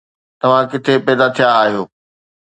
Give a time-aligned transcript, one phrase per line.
[0.39, 1.83] توهان ڪٿي پيدا ٿيا آهيو